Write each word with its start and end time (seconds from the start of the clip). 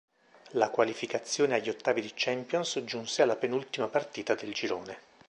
La 0.53 0.71
qualificazione 0.71 1.53
agli 1.53 1.69
ottavi 1.69 2.01
di 2.01 2.11
Champions 2.15 2.81
giunse 2.85 3.21
alla 3.21 3.35
penultima 3.35 3.87
partita 3.87 4.33
del 4.33 4.51
girone. 4.51 4.97